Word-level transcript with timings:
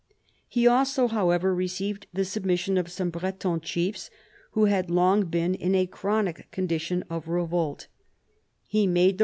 He 0.47 0.65
also, 0.65 1.07
however, 1.07 1.53
received 1.53 2.07
the 2.11 2.25
submission 2.25 2.75
of 2.75 2.89
some 2.91 3.11
Breton 3.11 3.61
chiefs 3.61 4.09
who 4.53 4.65
had 4.65 4.89
long 4.89 5.25
been 5.25 5.53
in 5.53 5.75
a 5.75 5.85
chronic 5.85 6.49
condition 6.49 7.03
of 7.07 7.27
revolt; 7.27 7.85
he 8.67 8.87
made 8.87 8.89
the 8.89 8.89
256 8.89 8.99
CHARLEMAGNE. 8.99 9.19